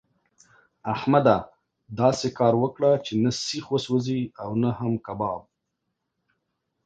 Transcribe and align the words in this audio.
احمده! 0.93 1.37
داسې 1.99 2.27
کار 2.39 2.53
وکړه 2.63 2.91
چې 3.05 3.13
نه 3.23 3.31
سيخ 3.45 3.65
وسوځي 3.71 4.21
او 4.43 4.49
نه 4.63 4.69
هم 4.79 4.93
کباب. 5.05 5.41